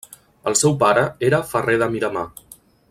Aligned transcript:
El 0.51 0.55
seu 0.61 0.73
pare 0.83 1.03
era 1.29 1.43
Ferrer 1.53 1.79
de 1.85 1.93
Miramar. 1.97 2.29